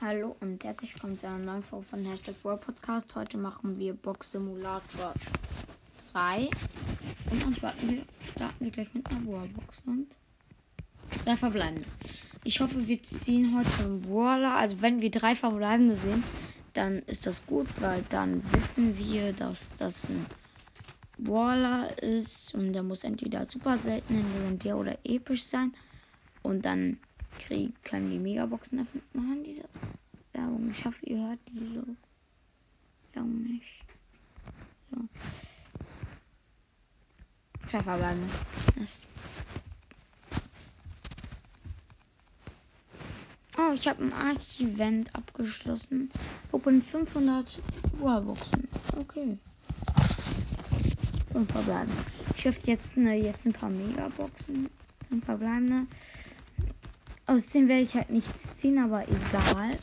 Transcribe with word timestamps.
Hallo 0.00 0.36
und 0.38 0.62
herzlich 0.62 0.94
willkommen 0.94 1.18
zu 1.18 1.26
einer 1.26 1.38
neuen 1.38 1.64
Folge 1.64 1.86
von 1.86 2.04
Hashtag 2.04 2.36
World 2.44 2.60
Podcast. 2.60 3.12
Heute 3.16 3.36
machen 3.36 3.80
wir 3.80 3.94
Box 3.94 4.30
Simulator 4.30 5.12
3. 6.12 6.48
Und 7.32 7.42
dann 7.42 7.52
starten 7.52 7.90
wir, 7.90 8.02
starten 8.24 8.64
wir 8.64 8.70
gleich 8.70 8.94
mit 8.94 9.10
einer 9.10 9.26
Wallbox 9.26 9.80
und 9.86 10.16
drei 11.24 11.36
verbleibende. 11.36 11.84
Ich 12.44 12.60
hoffe, 12.60 12.86
wir 12.86 13.02
ziehen 13.02 13.58
heute 13.58 13.84
einen 13.84 14.08
Waller. 14.08 14.54
Also 14.54 14.80
wenn 14.80 15.00
wir 15.00 15.10
drei 15.10 15.34
verbleibende 15.34 15.96
sehen, 15.96 16.22
dann 16.74 17.00
ist 17.00 17.26
das 17.26 17.44
gut, 17.44 17.66
weil 17.80 18.04
dann 18.08 18.40
wissen 18.52 18.96
wir, 18.96 19.32
dass 19.32 19.72
das 19.78 20.04
ein 20.04 20.26
Waller 21.18 22.00
ist. 22.00 22.54
Und 22.54 22.72
der 22.72 22.84
muss 22.84 23.02
entweder 23.02 23.46
super 23.46 23.76
selten, 23.78 24.24
legendär 24.34 24.78
oder 24.78 24.96
episch 25.02 25.44
sein. 25.46 25.74
Und 26.44 26.64
dann 26.64 26.98
kriegen, 27.38 27.74
können 27.82 28.10
die 28.10 28.18
Megaboxen 28.18 28.80
öffnen. 28.80 29.02
Machen 29.12 29.44
diese 29.44 29.64
Werbung. 30.32 30.70
Ich 30.70 30.84
hoffe, 30.84 31.06
ihr 31.06 31.28
hört 31.28 31.40
diese 31.48 31.84
Werbung 33.12 33.42
nicht. 33.42 33.84
So. 34.90 34.98
Zwei. 37.66 37.82
Das. 37.82 39.00
Oh, 43.58 43.72
ich 43.74 43.88
habe 43.88 44.04
ein 44.04 44.12
Arch-Event 44.12 45.14
abgeschlossen. 45.14 46.10
Open 46.52 46.80
500 46.80 47.60
Wallboxen. 48.00 48.68
Okay. 48.96 49.36
Fünf 51.32 51.50
verbleibende. 51.52 52.04
Ich 52.36 52.46
öffne 52.46 52.72
jetzt, 52.72 52.96
ne, 52.96 53.16
jetzt 53.16 53.46
ein 53.46 53.52
paar 53.52 53.68
Megaboxen. 53.68 54.70
Fünf 55.08 55.24
verbleibende. 55.24 55.86
Aus 57.28 57.46
dem 57.46 57.68
werde 57.68 57.82
ich 57.82 57.94
halt 57.94 58.08
nichts 58.08 58.56
ziehen, 58.56 58.82
aber 58.82 59.02
egal. 59.02 59.78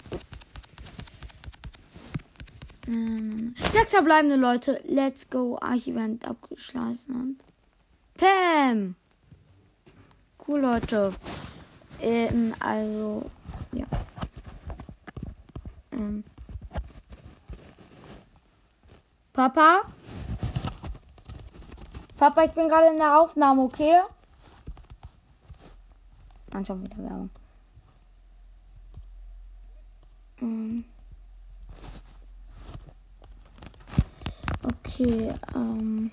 Sechs 3.72 3.92
verbleibende 3.92 4.36
Leute. 4.36 4.82
Let's 4.86 5.30
go. 5.30 5.58
Archivent 5.62 6.28
abgeschlossen. 6.28 7.14
Und 7.14 7.40
Pam. 8.16 8.96
Cool, 10.48 10.62
Leute. 10.62 11.14
Ähm, 12.02 12.56
also, 12.60 13.30
ja. 13.74 13.86
Ähm. 15.92 16.24
Papa? 19.34 19.82
Papa, 22.18 22.44
ich 22.44 22.52
bin 22.52 22.70
gerade 22.70 22.88
in 22.88 22.98
der 22.98 23.20
Aufnahme, 23.20 23.64
okay? 23.64 24.00
Schon 26.64 26.84
wieder 26.84 26.98
Werbung. 26.98 27.30
Ähm. 30.42 30.86
Okay, 34.64 35.34
ähm. 35.56 36.10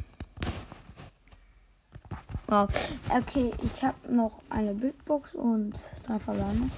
Okay, 2.49 3.51
ich 3.63 3.83
habe 3.83 4.13
noch 4.13 4.43
eine 4.51 4.75
Big 4.75 5.03
Box 5.07 5.35
und 5.35 5.73
drei 6.05 6.19
Verbleibende. 6.19 6.69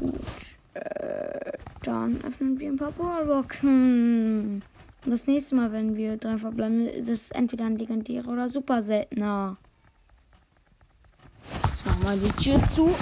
Gut. 0.00 0.20
Äh, 0.74 1.52
dann 1.82 2.20
öffnen 2.24 2.58
wir 2.58 2.70
ein 2.70 2.76
paar. 2.76 3.44
Und 3.62 4.62
das 5.04 5.26
nächste 5.26 5.54
Mal, 5.54 5.70
wenn 5.70 5.96
wir 5.96 6.16
drei 6.16 6.38
verbleiben, 6.38 6.86
ist 6.86 7.08
es 7.08 7.30
entweder 7.30 7.66
ein 7.66 7.76
legendärer 7.76 8.28
oder 8.28 8.48
super 8.48 8.82
seltener. 8.82 9.58
Mal 12.02 12.18
die 12.18 12.32
Tür 12.32 12.60
zu. 12.74 12.94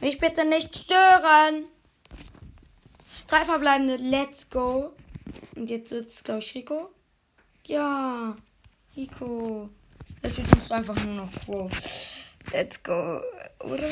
Mich 0.00 0.18
bitte 0.18 0.44
nicht 0.44 0.76
stören. 0.76 1.64
Drei 3.26 3.44
verbleibende. 3.44 3.96
Let's 3.96 4.48
go. 4.48 4.92
Und 5.56 5.68
jetzt 5.68 5.90
sitzt, 5.90 6.24
glaube 6.24 6.40
ich, 6.40 6.54
Rico. 6.54 6.90
Ja. 7.64 8.36
Rico. 8.96 9.68
Das 10.22 10.36
wird 10.36 10.48
jetzt 10.54 10.72
einfach 10.72 11.04
nur 11.04 11.16
noch 11.16 11.32
Pro. 11.44 11.68
Let's 12.52 12.82
go. 12.82 13.20
Oder? 13.60 13.88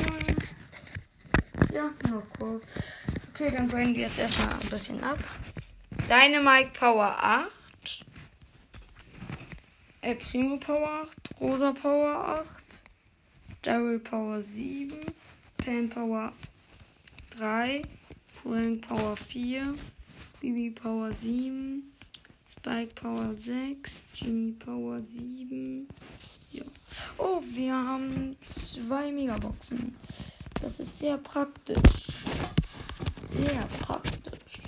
Ja, 1.72 1.90
nur 2.08 2.22
Pro. 2.22 2.60
Okay, 3.40 3.52
dann 3.54 3.68
bringen 3.68 3.94
wir 3.94 4.02
jetzt 4.02 4.18
erstmal 4.18 4.52
ein 4.52 4.68
bisschen 4.68 5.04
ab. 5.04 5.16
Dynamite 6.08 6.72
Power 6.76 7.14
8. 7.22 7.52
El 10.00 10.16
Primo 10.16 10.56
Power 10.56 11.06
8. 11.06 11.40
Rosa 11.40 11.70
Power 11.70 12.40
8. 12.40 12.48
Daryl 13.62 14.00
Power 14.00 14.42
7. 14.42 14.92
Pam 15.58 15.88
Power 15.88 16.32
3. 17.38 17.82
Frank 18.24 18.88
Power 18.88 19.16
4. 19.16 19.72
Bibi 20.40 20.70
Power 20.70 21.12
7. 21.12 21.92
Spike 22.50 22.94
Power 22.96 23.36
6. 23.40 23.92
Jimmy 24.14 24.50
Power 24.54 25.00
7. 25.00 25.86
Ja. 26.50 26.64
Oh, 27.18 27.40
wir 27.52 27.72
haben 27.72 28.36
zwei 28.40 29.12
Megaboxen. 29.12 29.94
Das 30.60 30.80
ist 30.80 30.98
sehr 30.98 31.18
praktisch. 31.18 32.08
Sehr 33.38 33.66
praktisch. 33.80 34.62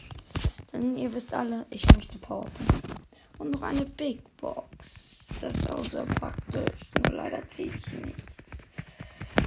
Denn 0.73 0.97
ihr 0.97 1.13
wisst 1.13 1.35
alle, 1.35 1.67
ich 1.71 1.85
möchte 1.93 2.17
Powerpunkte. 2.19 2.95
Und 3.39 3.51
noch 3.51 3.63
eine 3.63 3.85
Big 3.85 4.23
Box. 4.37 5.27
Das 5.41 5.57
ist 5.57 5.71
auch 5.71 5.85
sehr 5.85 6.05
praktisch. 6.05 6.83
Nur 7.05 7.17
leider 7.17 7.49
ziehe 7.49 7.69
ich 7.69 7.93
nichts. 7.95 8.59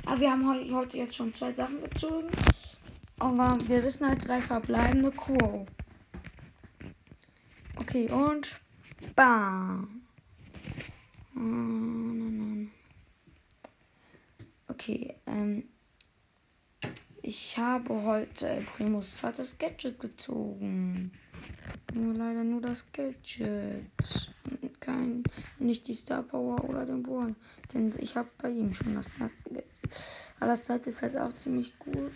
Aber 0.05 0.19
wir 0.19 0.29
haben 0.29 0.73
heute 0.75 0.97
jetzt 0.97 1.15
schon 1.15 1.33
zwei 1.33 1.53
Sachen 1.53 1.81
gezogen. 1.81 2.27
Aber 3.19 3.57
wir 3.65 3.81
wissen 3.83 4.05
halt 4.09 4.27
drei 4.27 4.41
verbleibende 4.41 5.11
Quo. 5.11 5.65
Okay, 7.77 8.09
und 8.11 8.59
bam. 9.15 10.01
Okay, 14.67 15.15
ähm. 15.27 15.72
Ich 17.25 17.57
habe 17.57 18.03
heute 18.03 18.61
Primus 18.75 19.15
zweites 19.15 19.57
Gadget 19.57 19.97
gezogen. 19.97 21.09
Nur 21.93 22.13
leider 22.13 22.43
nur 22.43 22.59
das 22.59 22.91
Gadget. 22.91 23.85
Kein, 24.81 25.23
nicht 25.57 25.87
die 25.87 25.93
Star 25.93 26.23
Power 26.23 26.61
oder 26.65 26.85
den 26.85 27.01
Bohren. 27.01 27.37
Denn 27.73 27.95
ich 27.97 28.17
habe 28.17 28.29
bei 28.39 28.49
ihm 28.49 28.73
schon 28.73 28.95
das 28.95 29.07
erste 29.17 29.51
Gadget. 29.51 29.71
Aber 30.41 30.51
das 30.51 30.63
zweite 30.63 30.89
ist 30.89 31.01
halt 31.01 31.15
auch 31.15 31.31
ziemlich 31.31 31.79
gut. 31.79 32.11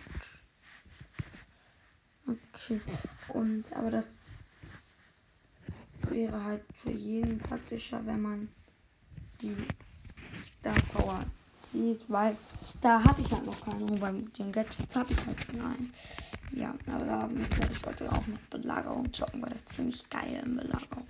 Okay. 2.27 2.81
Und 3.29 3.71
aber 3.77 3.91
das 3.91 4.09
wäre 6.09 6.43
halt 6.43 6.65
für 6.75 6.91
jeden 6.91 7.39
praktischer, 7.39 8.05
wenn 8.05 8.21
man 8.21 8.49
die 9.41 9.55
Star 10.35 10.75
Power 10.91 11.23
zieht, 11.61 12.01
weil 12.07 12.35
da 12.81 13.03
habe 13.03 13.21
ich 13.21 13.31
halt 13.31 13.45
noch 13.45 13.61
keine. 13.61 13.83
Und 13.83 13.99
beim 13.99 14.31
den 14.33 14.51
Gadgets 14.51 14.95
habe 14.95 15.11
ich 15.11 15.25
halt 15.25 15.53
nein. 15.53 15.93
Ja, 16.51 16.73
aber 16.87 17.05
da 17.05 17.29
werde 17.29 17.73
ich 17.73 17.85
heute 17.85 18.11
auch 18.11 18.25
noch 18.27 18.39
Belagerung 18.49 19.11
zocken, 19.11 19.41
weil 19.41 19.49
das 19.49 19.65
ziemlich 19.65 20.09
geil 20.09 20.41
in 20.45 20.55
Belagerung. 20.55 21.05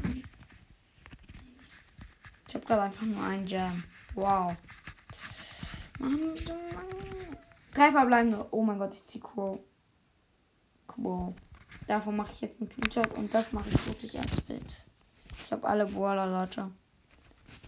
Ich 2.47 2.56
habe 2.56 2.66
gerade 2.66 2.81
einfach 2.84 3.06
nur 3.06 3.24
einen 3.24 3.46
Jam. 3.46 3.84
Wow. 4.16 4.56
Mann, 6.00 6.19
wieso 6.34 6.53
Mann? 6.53 7.38
Drei 7.74 7.91
verbleibende. 7.91 8.46
Oh 8.52 8.64
mein 8.64 8.79
Gott, 8.79 8.94
ich 8.94 9.06
ziehe 9.06 9.24
Quo. 9.24 9.64
Quo. 10.88 11.35
Davon 11.88 12.16
mache 12.16 12.31
ich 12.34 12.41
jetzt 12.41 12.62
einen 12.62 12.72
Screenshot 12.72 13.16
und 13.18 13.34
das 13.34 13.53
mache 13.53 13.69
ich 13.69 13.85
wirklich 13.88 14.18
als 14.18 14.41
Bild. 14.41 14.85
Ich 15.38 15.52
habe 15.52 15.68
alle 15.68 15.85
Boiler, 15.85 16.28
Leute. 16.28 16.72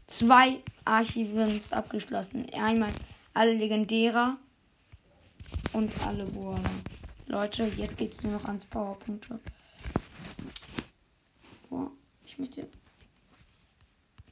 Zwei 0.07 0.61
Archivens 0.85 1.71
abgeschlossen. 1.71 2.45
Einmal 2.53 2.91
alle 3.33 3.53
Legendärer 3.53 4.37
und 5.73 5.91
alle 6.05 6.25
Boiler. 6.25 6.61
Leute, 7.27 7.65
jetzt 7.77 7.97
geht 7.97 8.13
es 8.13 8.23
nur 8.23 8.33
noch 8.33 8.45
ans 8.45 8.65
Powerpunkte. 8.65 9.39
Boah, 11.69 11.91
ich 12.25 12.39
möchte. 12.39 12.67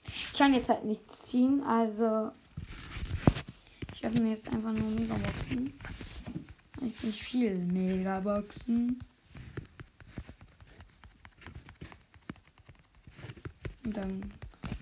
Ich 0.07 0.33
kann 0.33 0.53
jetzt 0.53 0.69
halt 0.69 0.83
nichts 0.83 1.21
ziehen, 1.23 1.63
also. 1.63 2.31
Ich 3.94 4.03
öffne 4.05 4.29
jetzt 4.29 4.47
einfach 4.49 4.73
nur 4.73 4.89
Megaboxen. 4.91 5.73
Richtig 6.81 7.23
viel 7.23 7.55
Megaboxen. 7.55 9.03
Und 13.83 13.97
dann, 13.97 14.33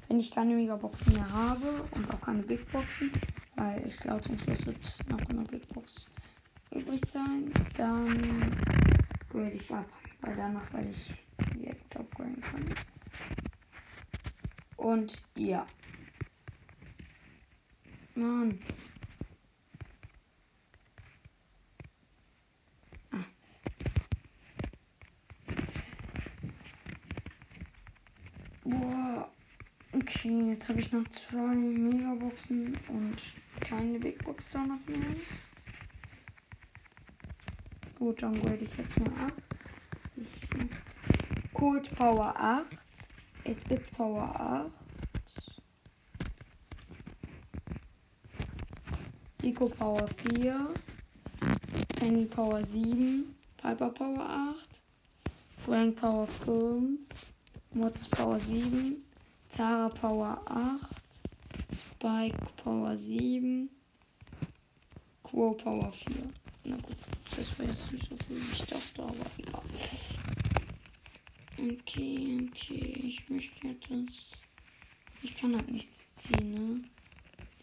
wenn 0.07 0.19
ich 0.19 0.31
keine 0.31 0.55
Megaboxen 0.55 1.13
mehr 1.13 1.29
habe 1.31 1.67
und 1.91 2.13
auch 2.13 2.21
keine 2.21 2.43
Big 2.43 2.69
Boxen, 2.71 3.11
weil 3.55 3.85
ich 3.85 3.97
glaube 3.97 4.21
zum 4.21 4.37
Schluss 4.37 4.65
wird 4.65 4.99
noch 5.09 5.19
eine 5.29 5.43
Big 5.43 5.67
Box 5.69 6.07
übrig 6.71 7.01
sein, 7.07 7.51
dann 7.77 8.07
würde 9.31 9.51
ich 9.51 9.73
ab, 9.73 9.85
weil 10.21 10.35
danach 10.35 10.73
werde 10.73 10.89
ich 10.89 11.13
sehr 11.57 11.73
gut 11.73 11.95
upgraden 11.95 12.41
können. 12.41 12.75
Und 14.77 15.23
ja. 15.37 15.65
Mann. 18.15 18.59
Okay, 30.25 30.49
jetzt 30.49 30.67
habe 30.69 30.79
ich 30.79 30.91
noch 30.91 31.07
zwei 31.09 31.53
Megaboxen 31.53 32.75
und 32.87 33.15
keine 33.59 33.99
Big 33.99 34.25
Box 34.25 34.49
da 34.53 34.65
noch 34.65 34.83
mehr. 34.87 35.15
Gut, 37.99 38.23
dann 38.23 38.33
grade 38.41 38.63
ich 38.63 38.75
jetzt 38.75 38.99
mal 39.01 39.27
ab. 39.27 39.33
Ich, 40.15 40.49
Cold 41.53 41.95
Power 41.95 42.33
8. 42.35 42.65
8-Bit 43.45 43.91
Power 43.91 44.23
8. 44.39 45.61
Rico 49.43 49.67
Power 49.67 50.07
4. 50.07 50.73
Penny 51.99 52.25
Power 52.25 52.65
7. 52.65 53.35
Piper 53.57 53.89
Power 53.91 54.27
8. 54.27 54.69
Frank 55.63 55.95
Power 55.97 56.25
5. 56.25 56.99
Mortis 57.75 58.07
Power 58.07 58.39
7. 58.39 59.05
Tara 59.49 59.89
Power 59.89 60.41
8. 60.45 60.79
Spike 61.89 62.37
Power 62.57 62.97
7. 62.97 63.69
Quo 65.23 65.53
Power 65.53 65.91
4. 65.91 66.15
Na 66.65 66.75
gut, 66.77 66.97
das 67.35 67.57
war 67.59 67.65
jetzt 67.65 67.93
nicht 67.93 68.09
so 68.09 68.17
viel, 68.17 68.37
wie 68.37 68.53
ich 68.53 68.65
dachte, 68.65 69.03
aber 69.03 69.13
egal. 69.37 69.61
Okay, 71.57 72.49
okay, 72.49 73.01
ich 73.03 73.29
möchte 73.29 73.67
jetzt 73.67 73.89
das. 73.89 74.15
Ich 75.23 75.35
kann 75.37 75.55
halt 75.55 75.71
nichts 75.71 75.97
ziehen, 76.15 76.53
ne? 76.53 76.83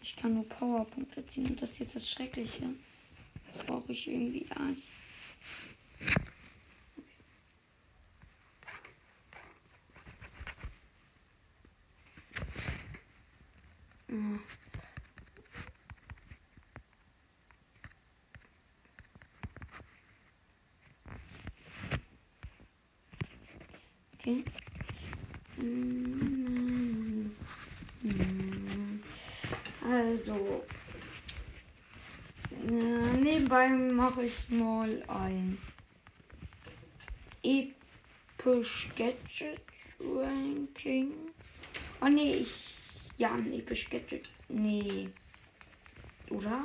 Ich 0.01 0.15
kann 0.15 0.33
nur 0.33 0.47
Powerpunkte 0.49 1.25
ziehen 1.27 1.47
und 1.47 1.61
das 1.61 1.71
ist 1.71 1.79
jetzt 1.79 1.95
das 1.95 2.09
Schreckliche. 2.09 2.69
Das 3.47 3.63
brauche 3.63 3.91
ich 3.91 4.07
irgendwie 4.07 4.45
Eis. 4.51 4.79
Okay. 24.19 24.43
Also. 29.83 30.63
Ja, 32.69 33.17
nebenbei 33.17 33.67
mache 33.69 34.25
ich 34.25 34.49
mal 34.49 35.03
ein 35.07 35.57
episch 37.41 38.89
Gadget 38.95 39.61
Ranking. 39.99 41.13
Oh 41.99 42.07
nee, 42.07 42.33
ich. 42.35 42.82
Ja, 43.23 43.37
episch 43.37 43.89
Gadget. 43.89 44.29
Nee. 44.49 45.07
Oder? 46.29 46.61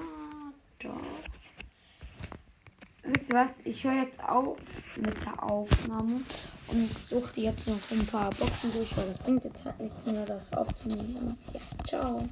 Doch. 0.81 1.01
Wisst 3.05 3.31
ihr 3.31 3.37
was? 3.37 3.51
Ich 3.63 3.85
höre 3.85 4.03
jetzt 4.03 4.21
auf 4.25 4.59
mit 4.97 5.21
der 5.21 5.41
Aufnahme 5.41 6.21
und 6.67 6.99
suche 6.99 7.43
jetzt 7.43 7.69
noch 7.69 7.79
ein 7.93 8.05
paar 8.07 8.31
Boxen 8.31 8.73
durch, 8.73 8.97
weil 8.97 9.07
das 9.07 9.19
bringt 9.19 9.45
jetzt 9.45 9.65
halt 9.65 9.79
nichts 9.79 10.05
mehr, 10.07 10.27
das 10.27 10.53
aufzunehmen. 10.53 11.39
Ja, 11.55 11.61
ciao. 11.87 12.27